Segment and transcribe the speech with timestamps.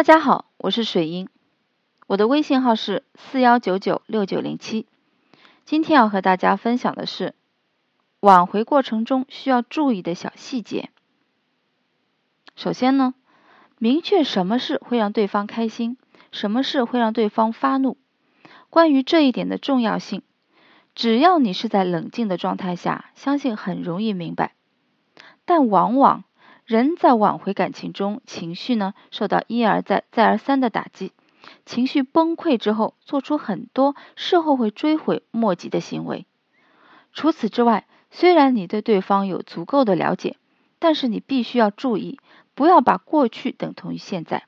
[0.00, 1.28] 大家好，我是水英，
[2.06, 4.86] 我的微信号是四幺九九六九零七。
[5.66, 7.34] 今天要和大家分享的是
[8.20, 10.88] 挽回过程中需要注意的小细节。
[12.56, 13.12] 首先呢，
[13.76, 15.98] 明确什么事会让对方开心，
[16.32, 17.98] 什么事会让对方发怒。
[18.70, 20.22] 关于这一点的重要性，
[20.94, 24.54] 只要你是在冷静的状态下，相信很容易明白。
[25.44, 26.24] 但往往
[26.70, 31.10] 人在挽回感情中，情绪呢受到一而再、再而三的打击，
[31.66, 36.26] 情绪崩溃之后，做出很多事后会追悔莫及的行为。
[37.12, 40.36] 除此之外，虽然你对对方有足够的了解，
[40.78, 42.20] 但是你必须要注意，
[42.54, 44.44] 不要把过去等同于现在，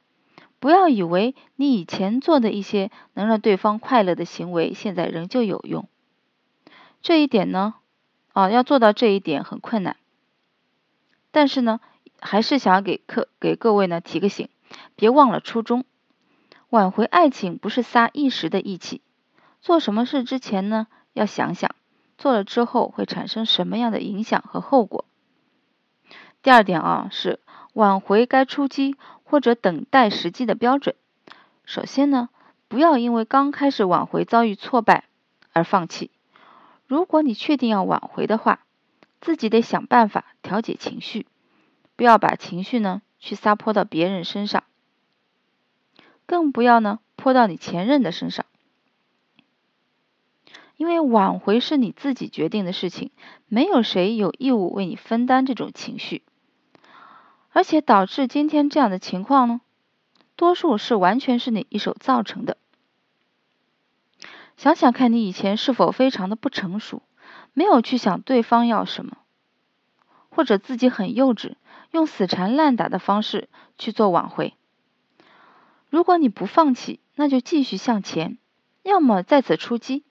[0.60, 5.88] 不要以为你以前做的一些能让对方快乐的行为，现在仍旧有用。
[7.00, 7.74] 这一点呢，
[8.32, 9.96] 啊，要做到这一点很困难。
[11.32, 11.80] 但是呢。
[12.22, 14.48] 还是想要给客给各位呢提个醒，
[14.96, 15.84] 别忘了初衷。
[16.70, 19.02] 挽回爱情不是撒一时的义气，
[19.60, 21.74] 做什么事之前呢，要想想
[22.16, 25.04] 做了之后会产生什么样的影响和后果。
[26.42, 27.40] 第二点啊，是
[27.74, 30.94] 挽回该出击或者等待时机的标准。
[31.64, 32.30] 首先呢，
[32.68, 35.04] 不要因为刚开始挽回遭遇挫败
[35.52, 36.10] 而放弃。
[36.86, 38.60] 如果你确定要挽回的话，
[39.20, 41.26] 自己得想办法调节情绪。
[42.02, 44.64] 不要把情绪呢去撒泼到别人身上，
[46.26, 48.44] 更不要呢泼到你前任的身上，
[50.76, 53.12] 因为挽回是你自己决定的事情，
[53.46, 56.24] 没有谁有义务为你分担这种情绪，
[57.50, 59.60] 而且导致今天这样的情况呢，
[60.34, 62.56] 多数是完全是你一手造成的。
[64.56, 67.02] 想想看你以前是否非常的不成熟，
[67.52, 69.18] 没有去想对方要什么，
[70.30, 71.54] 或者自己很幼稚。
[71.92, 73.48] 用死缠烂打的方式
[73.78, 74.54] 去做挽回。
[75.88, 78.38] 如果你不放弃，那就继续向前，
[78.82, 80.02] 要么再次出击，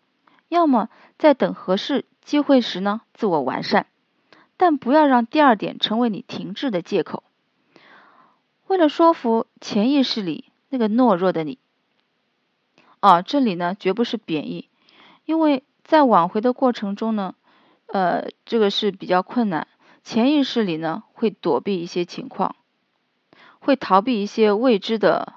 [0.48, 3.88] 要么在等合适机会时呢自我完善。
[4.58, 7.24] 但不要让第二点成为你停滞的借口。
[8.68, 11.58] 为了说服潜意识里那个懦弱的你，
[13.00, 14.70] 啊，这里呢绝不是贬义，
[15.26, 17.34] 因为在挽回的过程中呢，
[17.88, 19.68] 呃，这个是比较困难。
[20.04, 22.56] 潜意识里呢，会躲避一些情况，
[23.60, 25.34] 会逃避一些未知的、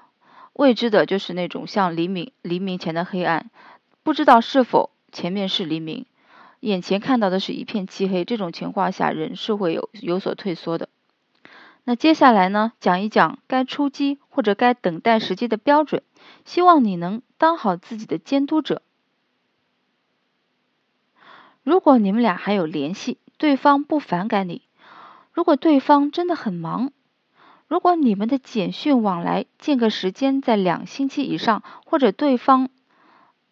[0.53, 3.51] 未知的，就是那种像黎明、黎明前的黑暗，
[4.03, 6.07] 不知道是否前面是黎明，
[6.61, 8.25] 眼前看到的是一片漆黑。
[8.25, 10.89] 这种情况下，人是会有有所退缩的。
[11.85, 16.03] 那接下来呢，讲一讲该出击或者该等待时机的标准，
[16.47, 18.81] 希望你能当好自己的监督者。
[21.63, 24.62] 如果你们俩还有联系，对方不反感你，
[25.34, 26.93] 如果对方真的很忙，
[27.69, 32.71] 如果你们的简讯往来间隔时间在两星期以上，或者对方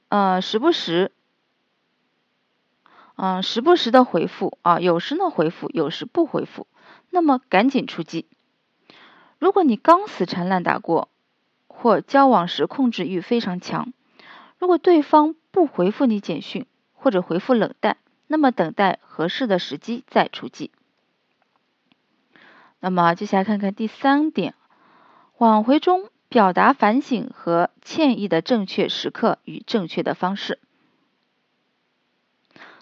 [0.09, 1.13] 呃时不时
[3.17, 6.67] 嗯时不时的回复啊，有时呢回复，有时不回复，
[7.11, 8.25] 那么赶紧出击。
[9.39, 11.11] 如果你刚死缠烂打过，
[11.69, 13.93] 或交往时控制欲非常强，
[14.59, 16.65] 如果对方不回复你简讯，
[16.95, 17.99] 或者回复冷淡。
[18.33, 20.71] 那么等待合适的时机再出击。
[22.81, 24.55] 那么接下来看看第三点，
[25.37, 30.59] 挽回中表达反省和歉意的正确时刻与正确的方式。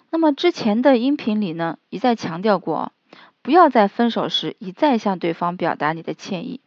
[0.09, 2.93] 那么之前的音频里呢，一再强调过，
[3.41, 6.61] 不要在分手时一再向对方表达你的歉意，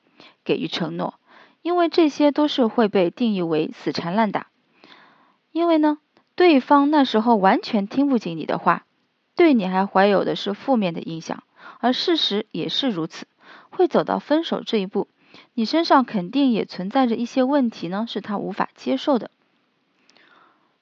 [0.45, 1.19] 给予承诺，
[1.63, 4.49] 因为这些都是会被定义为死缠烂打。
[5.53, 5.97] 因为呢。
[6.37, 8.85] 对方那时候完全听不进你的话，
[9.37, 11.45] 对你还怀有的是负面的印象，
[11.79, 13.27] 而事实也是如此，
[13.71, 15.07] 会走到分手这一步，
[15.55, 19.31] 你身上肯定也存在着一些问题呢，是他无法接受的。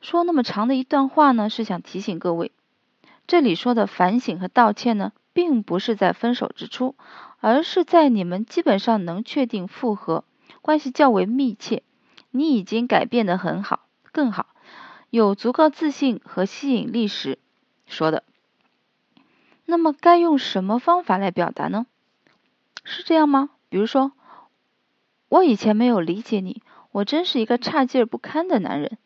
[0.01, 2.51] 说那么长的一段话呢，是想提醒各位，
[3.27, 6.97] 这里说的反省和道歉呢，并不是在分手之初，
[7.41, 10.25] 而是在你们基本上能确定复合，
[10.63, 11.83] 关系较为密切，
[12.31, 13.81] 你已经改变的很好，
[14.13, 14.47] 更好。
[15.13, 17.39] 有足够自信和吸引力时
[17.85, 18.25] 说的，
[19.67, 21.85] 那么该用什么方法来表达呢？
[22.83, 23.51] 是这样吗？
[23.69, 24.13] 比如说，
[25.29, 26.63] 我以前没有理解你，
[26.93, 28.97] 我真是一个差劲不堪的男人，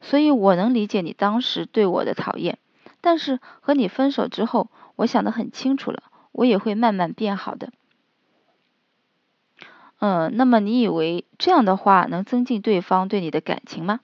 [0.00, 2.60] 所以我能理解你当时对我的讨厌。
[3.00, 7.72] 但是和你分手之后，我想得很清楚了，我也会慢慢变好的。
[9.98, 13.98] 嗯，那么你以为这样的话能增进对方对你的感情吗？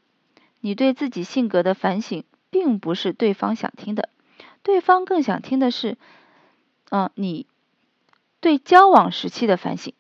[0.65, 4.09] 你对自己性格的反省，并不是对方想听的，
[4.63, 5.99] 对方更想听的是，
[6.89, 7.47] 嗯，你
[8.41, 9.93] 对交往时期的反省。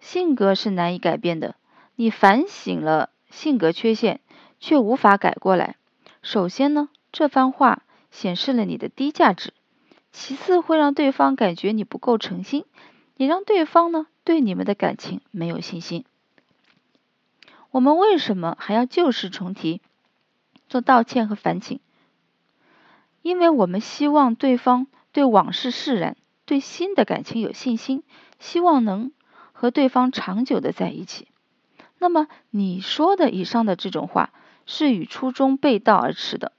[0.00, 1.54] 性格是难以改变的，
[1.94, 4.18] 你反省了性格缺陷，
[4.58, 5.76] 却无法改过来。
[6.20, 9.50] 首先呢，这番话显示了你的低价值；
[10.10, 12.64] 其次，会让对方感觉你不够诚心，
[13.16, 16.04] 也让对方呢对你们的感情没有信心。
[17.70, 19.80] 我们为什么还要旧事重提，
[20.68, 21.80] 做道歉和反省？
[23.22, 28.02] 因为我们希望对方对往事释然，对新的感情有信心，
[28.38, 29.12] 希望能
[29.52, 31.28] 和对方长久的在一起。
[31.98, 34.30] 那么你说的以上的这种话
[34.66, 36.52] 是与初衷背道而驰的。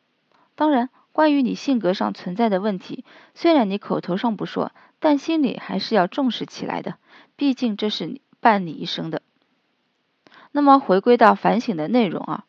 [0.56, 6.96] 当然，关于你性格上存在的问题，虽然你口头上不说，但心里还是要重视起来的。
[7.38, 9.22] 毕竟这是伴你一生的。
[10.52, 12.46] 那么回归到反省的内容啊，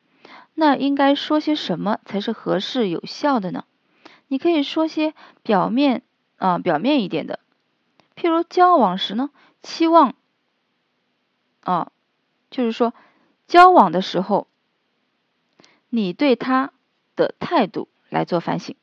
[0.55, 3.65] 那应该说些什么才是合适有效的呢？
[4.29, 6.03] 你可以说些表面
[6.37, 7.41] 啊表面一点的，
[8.15, 9.31] 譬如交往时呢，
[9.63, 10.15] 期望
[11.63, 11.91] 啊，
[12.51, 12.95] 就是说
[13.47, 14.47] 交往的时候，
[15.89, 16.73] 你对他
[17.17, 18.77] 的态度来做反省。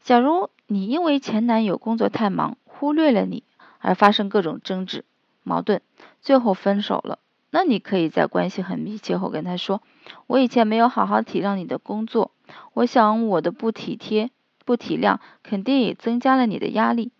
[0.00, 3.42] 假如你因为前男友工作太忙，忽略了你，
[3.78, 5.04] 而发生各种争执、
[5.42, 5.80] 矛盾，
[6.20, 7.18] 最后分手了，
[7.54, 9.80] 那你可以在关系很密切后跟他说
[10.26, 12.32] ：“我以前没有好好体谅你的工作。”
[12.74, 14.30] 我想我的不体贴、
[14.64, 17.12] 不体谅，肯定也增加了你的压力。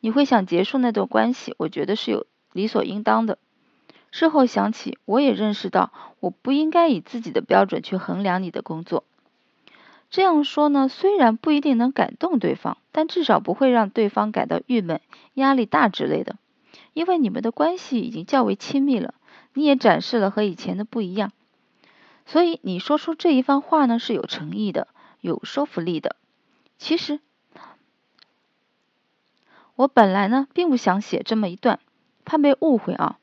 [0.00, 2.24] 你会想结束那段关系，我觉得是有
[2.54, 3.36] 理所应当的。
[4.10, 9.04] 事后想起，我也认识到，我不应该以自己的标准去衡量你的工作。
[10.08, 15.02] 这样说呢，虽然不一定能感动对方，但至少不会让对方感到郁闷、
[15.34, 16.36] 压力大之类的。
[16.94, 19.14] 因为你们的关系已经较为亲密了，
[19.54, 21.32] 你也展示了和以前的不一样。
[22.26, 24.86] 所以你说出这一番话呢是有诚意的，
[25.20, 26.16] 有说服力的。
[26.78, 27.20] 其实
[29.74, 31.80] 我本来呢并不想写这么一段，
[32.24, 33.18] 怕被误会啊，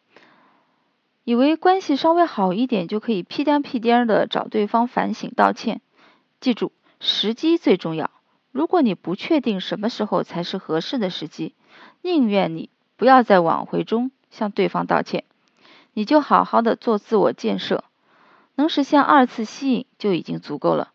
[1.23, 5.81] 以为关系稍微好一点就可以屁颠屁颠的找对方反省道歉。
[6.39, 8.11] 记住，时机最重要。
[8.51, 11.53] 如果你不确定什么时候才是合适的时机，
[12.01, 15.23] 宁愿你不要在挽回中向对方道歉，
[15.97, 17.83] 你就好好的做自我建设。
[18.53, 20.91] 能实现二次吸引就已经足够了。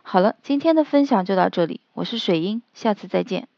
[0.00, 3.48] 好了，今天的分享就到这里，我是水英，下次再见。